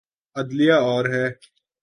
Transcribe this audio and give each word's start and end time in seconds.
عدلیہ 0.35 0.73
اور 0.73 1.05
ہے۔ 1.05 1.25